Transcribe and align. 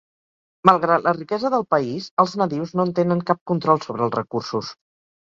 Malgrat 0.67 1.03
la 1.07 1.11
riquesa 1.17 1.51
del 1.53 1.65
país, 1.73 2.07
els 2.23 2.33
nadius 2.43 2.73
no 2.79 2.87
en 2.87 2.95
tenen 3.01 3.21
cap 3.29 3.43
control 3.53 3.83
sobre 3.85 4.05
els 4.07 4.17
recursos. 4.21 4.73